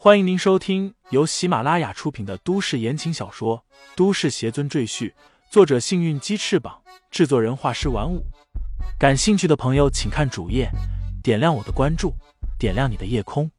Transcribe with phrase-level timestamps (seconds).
[0.00, 3.64] 欢迎您收听由喜马拉雅出品的都市言情小说
[3.96, 5.10] 《都市邪尊赘婿》，
[5.50, 8.24] 作者：幸运鸡翅膀，制作人：画师玩五。
[8.96, 10.70] 感兴趣的朋友，请看主页，
[11.20, 12.14] 点亮我的关注，
[12.60, 13.50] 点亮你的夜空。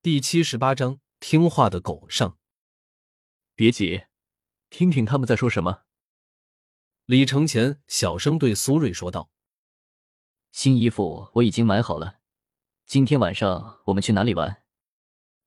[0.00, 2.38] 第七十八章：听话的狗上。
[3.54, 4.04] 别急，
[4.70, 5.82] 听听他们在说什么。
[7.06, 9.30] 李承前小声对苏瑞说道
[10.50, 12.18] ：“新衣服我已经买好了，
[12.84, 14.64] 今天晚上我们去哪里玩？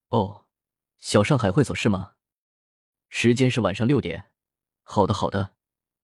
[0.07, 0.45] 哦，
[0.99, 2.13] 小上海会所是吗？
[3.09, 4.31] 时间是晚上六点。
[4.83, 5.53] 好的，好的，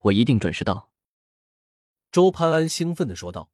[0.00, 0.90] 我一定准时到。”
[2.12, 3.50] 周潘安兴奋的说道。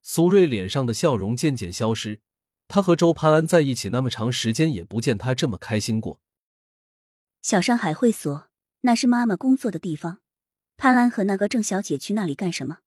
[0.00, 2.22] 苏瑞脸上的笑容渐渐消失，
[2.66, 6.20] 他和周潘安在一起那么长时间，也不见他这么开心过。
[7.40, 8.48] 小上海会所，
[8.80, 10.21] 那是妈妈工作的地方。
[10.76, 12.78] 潘安和那个郑小姐去那里干什么？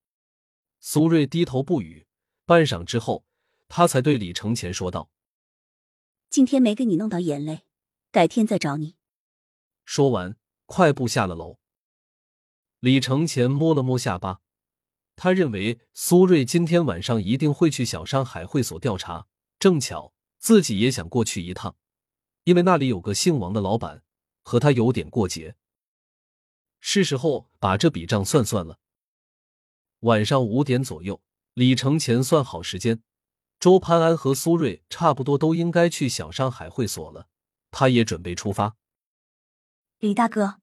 [0.79, 2.05] 苏瑞低头不语，
[2.45, 3.25] 半晌之后，
[3.67, 5.09] 他才对李承前说道
[6.29, 7.61] ：“今天没给你弄到眼泪，
[8.11, 8.95] 改天再找你。”
[9.85, 11.57] 说完，快步下了楼。
[12.79, 14.41] 李承前摸了摸下巴，
[15.15, 19.27] 他认为苏瑞今天晚上一定会去小上海会所调查。
[19.57, 21.75] 正巧自己也想过去一趟，
[22.43, 24.03] 因为那里有个姓王的老板，
[24.43, 25.55] 和他有点过节。
[26.87, 28.77] 是时候把这笔账算算了。
[30.01, 31.19] 晚上五点左右，
[31.55, 33.01] 李承前算好时间，
[33.59, 37.27] 周潘安和苏瑞差不多都应该去小上海会所了，
[37.71, 38.75] 他也准备出发。
[39.97, 40.59] 李大哥，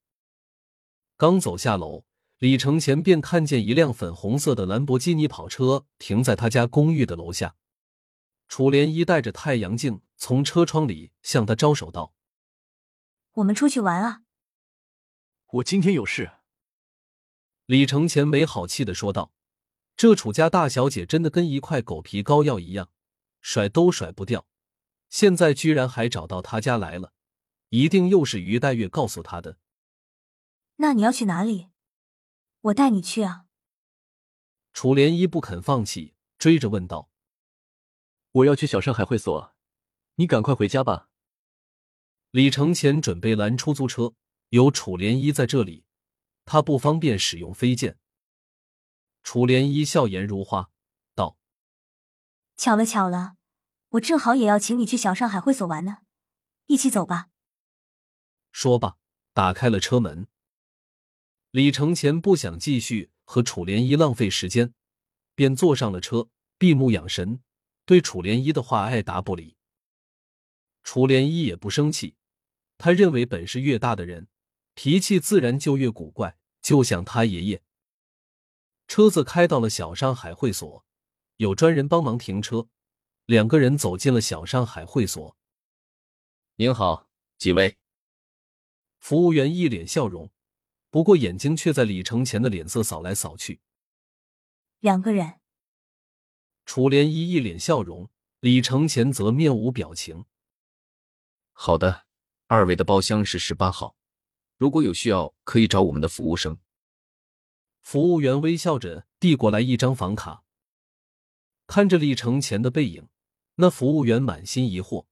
[1.17, 2.05] 刚走下楼，
[2.39, 7.57] 李承前便看见一辆粉红色的兰博基尼跑车停在他家公寓的楼下。
[8.47, 12.15] 楚莲衣戴着太阳镜从车窗里向他招手道
[13.35, 14.22] ：“我们出去玩啊。”
[15.53, 16.33] 我今天有事。
[17.67, 19.35] 李承前没好气的说道
[19.97, 22.91] ：“这楚家大小姐真的跟一块狗皮膏药一样，
[23.43, 24.47] 甩都甩不掉。
[25.11, 27.13] 现在居然还找到他家来了，
[27.69, 29.59] 一定又是于黛月告诉他的。”
[30.77, 31.69] 那你要去哪里？
[32.63, 33.45] 我带你去啊！
[34.73, 37.11] 楚莲依不肯放弃，追着问道
[38.33, 39.55] ：“我要去小上海会所，
[40.15, 41.11] 你赶快回家吧。”
[42.33, 44.15] 李承前准备拦出租车。
[44.53, 45.87] 有楚涟衣在这里，
[46.45, 47.97] 他不方便使用飞剑。
[49.23, 50.71] 楚涟衣笑颜如花，
[51.15, 51.39] 道
[52.55, 53.37] ：“巧了巧了，
[53.93, 56.01] 我正好也要请你去小上海会所玩呢，
[56.67, 57.31] 一起走吧。”
[58.53, 58.99] 说罢，
[59.33, 60.27] 打开了车门。
[61.51, 64.75] 李承前不想继续和楚涟衣浪费时间，
[65.35, 67.41] 便坐上了车，闭目养神，
[67.87, 69.57] 对楚涟衣的话爱答不理。
[70.83, 72.17] 楚涟衣也不生气，
[72.77, 74.29] 他认为本事越大的人。
[74.75, 77.63] 脾气自然就越古怪，就像他爷爷。
[78.89, 80.85] 车子开到了小上海会所，
[81.37, 82.69] 有专人帮忙停车。
[83.27, 85.37] 两个人走进了小上海会所。
[86.57, 87.79] 您好，几位？
[88.99, 90.31] 服务员一脸笑容，
[90.91, 93.61] 不过眼睛却在李承前的脸色扫来扫去。
[94.81, 95.41] 两个人。
[96.65, 100.25] 楚莲衣一脸笑容，李承前则面无表情。
[101.53, 102.07] 好的，
[102.49, 103.97] 二位的包厢是十八号。
[104.63, 106.57] 如果有需要，可以找我们的服务生。
[107.81, 110.45] 服务员微笑着递过来一张房卡，
[111.67, 113.09] 看着李承前的背影，
[113.57, 115.07] 那服务员满心疑惑：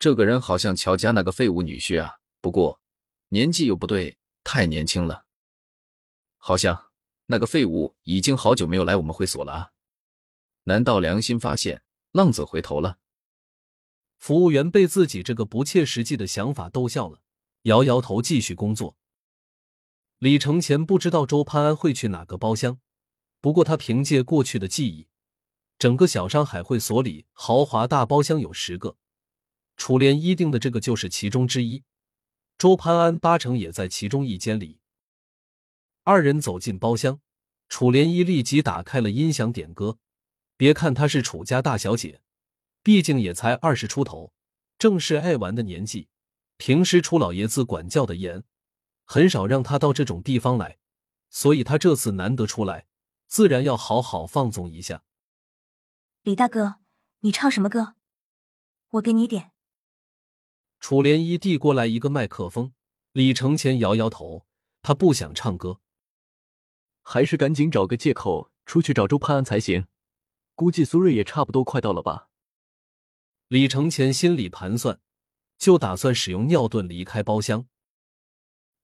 [0.00, 2.80] 这个人好像乔家那个废物女婿啊，不过
[3.28, 5.26] 年纪又不对，太年轻了。
[6.36, 6.90] 好像
[7.26, 9.70] 那个废物已经好久没有来我们会所了啊？
[10.64, 12.98] 难道良心发现，浪子回头了？
[14.18, 17.20] 服务员被自己这个不切实际的想法逗笑了。
[17.64, 18.96] 摇摇头，继续工作。
[20.18, 22.78] 李承前不知道周潘安会去哪个包厢，
[23.40, 25.08] 不过他凭借过去的记忆，
[25.78, 28.96] 整个小上海会所里豪华大包厢有十个，
[29.78, 31.84] 楚莲一定的这个就是其中之一。
[32.58, 34.78] 周潘安八成也在其中一间里。
[36.02, 37.20] 二人走进包厢，
[37.70, 39.98] 楚莲一立即打开了音响点歌。
[40.58, 42.20] 别看她是楚家大小姐，
[42.82, 44.34] 毕竟也才二十出头，
[44.78, 46.08] 正是爱玩的年纪。
[46.56, 48.44] 平时楚老爷子管教的严，
[49.04, 50.78] 很少让他到这种地方来，
[51.28, 52.86] 所以他这次难得出来，
[53.26, 55.04] 自然要好好放纵一下。
[56.22, 56.76] 李大哥，
[57.20, 57.96] 你唱什么歌？
[58.90, 59.50] 我给你点。
[60.78, 62.72] 楚莲衣递过来一个麦克风，
[63.12, 64.46] 李承前摇摇头，
[64.82, 65.80] 他不想唱歌，
[67.02, 69.86] 还是赶紧找个借口出去找周潘安才行。
[70.54, 72.28] 估计苏瑞也差不多快到了吧。
[73.48, 75.00] 李承前心里盘算。
[75.58, 77.66] 就打算使用尿遁离开包厢。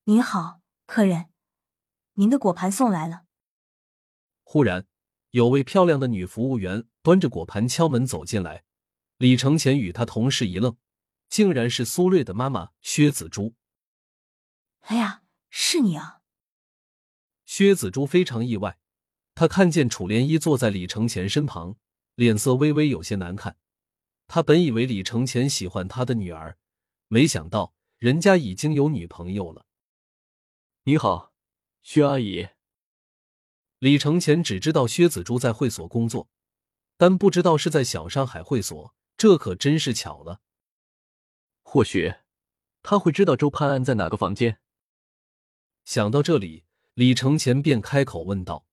[0.04, 1.30] 您好，客人，
[2.14, 3.24] 您的果盘送来了。
[4.42, 4.86] 忽然，
[5.30, 8.64] 有位漂亮的女服务员端着果盘敲门走进来。
[9.18, 10.76] 李承前与他同事一愣，
[11.28, 13.54] 竟然是苏瑞的妈妈薛子珠。
[14.80, 16.22] 哎呀，是你啊！
[17.44, 18.78] 薛子珠非常意外，
[19.34, 21.76] 她看见楚涟依坐在李承前身旁，
[22.14, 23.58] 脸色微微有些难看。
[24.32, 26.56] 她本以为李承前喜欢他的女儿，
[27.08, 29.66] 没想到人家已经有女朋友了。
[30.84, 31.32] 你好，
[31.82, 32.48] 薛阿姨。
[33.80, 36.30] 李承前只知道薛子珠在会所工作，
[36.96, 40.40] 但不知道是在小上海会所，这可真是巧了。
[41.64, 42.14] 或许
[42.84, 44.60] 他会知道周潘安在哪个房间。
[45.84, 46.62] 想到这里，
[46.94, 48.64] 李承前便开口问道：“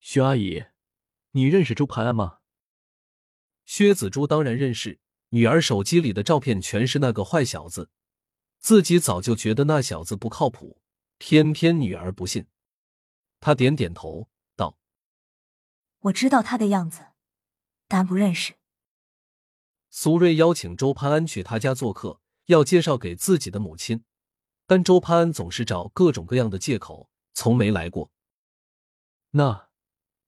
[0.00, 0.64] 薛阿姨，
[1.32, 2.38] 你认识周潘安吗？”
[3.70, 7.88] 薛子珠当然认识，女儿手机里的照片全是那个坏小子，
[8.58, 10.80] 自己早就觉得那小子不靠谱，
[11.18, 12.48] 偏偏女儿不信。
[13.38, 14.76] 他点点头，道
[16.02, 17.10] ：“我知道他的样子，
[17.86, 18.54] 但不认识。”
[19.88, 24.02] 苏瑞邀请周潘安去他家做客，要介绍给自己的母亲，
[24.66, 28.10] 但周潘安总是找各种各样的借口，从没来过。
[29.30, 29.68] 那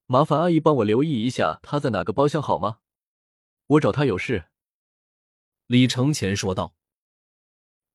[0.07, 2.79] 麻烦阿姨帮我留意一下他在哪个包厢好吗？
[3.67, 4.49] 我找他有事。”
[5.67, 6.75] 李承前说道。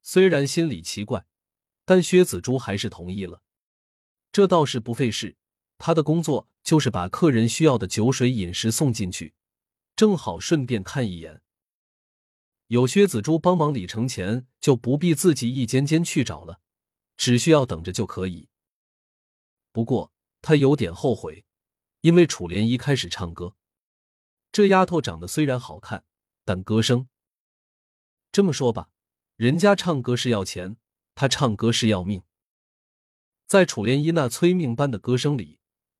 [0.02, 1.25] 虽然心里奇怪，
[1.84, 3.42] 但薛子珠还是同意了。
[4.31, 5.36] 这倒是不费事，
[5.78, 9.34] 他的工作就是把客人需要的酒水饮食送进去，
[9.98, 11.42] 正好顺便看一眼。
[12.68, 16.62] 有薛子珠帮忙，李承前就不必自己一间间去找了，
[17.18, 18.48] 只需要等着就可以。
[19.74, 21.44] 不过他有点后悔，
[22.00, 23.56] 因为楚莲一开始唱歌，
[24.51, 26.05] 这丫头长得虽然好看，
[26.44, 27.07] 但歌声……
[28.31, 28.89] 这么说吧，
[29.35, 30.77] 人家唱歌是要钱，
[31.15, 32.23] 她唱歌是要命。
[33.45, 35.59] 在楚莲衣那催命般的歌声里，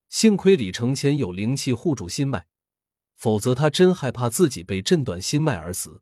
[0.09, 2.47] 幸亏李承前有灵气护住心脉，
[3.15, 6.01] 否则他真害怕自己被震断心脉而死。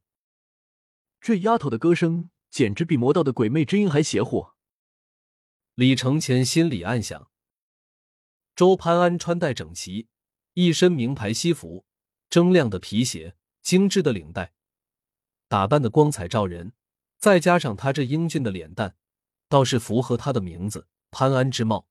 [1.21, 4.47] 这丫头的歌声简直比魔道的鬼魅之音还邪乎。
[5.75, 7.29] 李承前心里暗想。
[8.55, 10.07] 周潘安穿戴整齐，
[10.53, 11.84] 一身名牌西服，
[12.29, 14.53] 铮亮的皮鞋，精致的领带，
[15.47, 16.73] 打扮的光彩照人，
[17.17, 18.95] 再加上他这英俊的脸蛋，
[19.47, 20.87] 倒是符合他的名字。
[21.11, 21.87] 潘安之貌，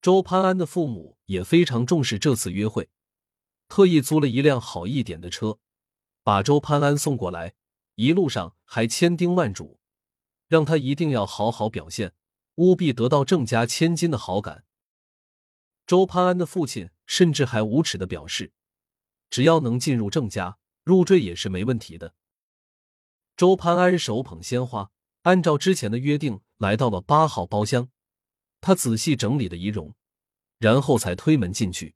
[0.00, 2.88] 周潘安的父母也非常重视这次约会，
[3.66, 5.58] 特意租了一辆好一点的车，
[6.22, 7.54] 把周潘安送过来。
[7.96, 9.80] 一路上还千叮万嘱，
[10.48, 12.12] 让他一定要好好表现，
[12.56, 14.64] 务必得到郑家千金的好感。
[15.86, 18.52] 周潘安的父亲甚至还无耻的表示，
[19.30, 22.14] 只要能进入郑家，入赘也是没问题的。
[23.36, 24.90] 周潘安手捧鲜花，
[25.22, 27.88] 按照之前的约定来到了八号包厢。
[28.60, 29.94] 他仔细整理的仪容，
[30.58, 31.94] 然后才推门进去。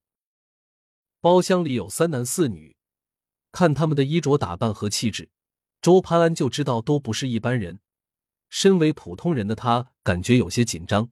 [1.20, 2.76] 包厢里有三男四女，
[3.52, 5.30] 看他们的衣着打扮和气质，
[5.80, 7.80] 周潘安就知道都不是一般人。
[8.48, 11.10] 身为普通人的他感觉有些紧张，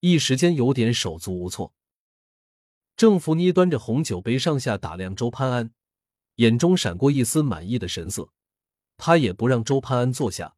[0.00, 1.74] 一时间有点手足无措。
[2.96, 5.70] 郑福妮端着红酒杯上下打量周潘安，
[6.36, 8.30] 眼中闪过一丝满意的神色。
[8.96, 10.56] 他也不让周潘安坐下，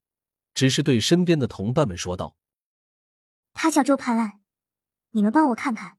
[0.54, 2.36] 只是对身边的同伴们说道。
[3.54, 4.40] 他叫周潘安，
[5.10, 5.98] 你们帮我看看，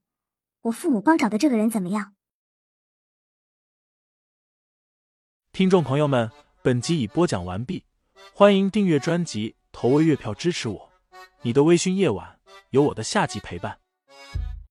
[0.62, 2.14] 我父母帮找的这个人怎么样？
[5.52, 6.30] 听众朋友们，
[6.62, 7.84] 本集已播讲完毕，
[8.32, 10.90] 欢迎订阅专辑，投喂月票支持我。
[11.42, 13.78] 你的微醺夜晚，有我的下集陪伴。